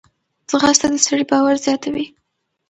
ځغاسته 0.49 0.87
د 0.91 0.95
سړي 1.05 1.25
باور 1.31 1.55
زیاتوي 1.65 2.05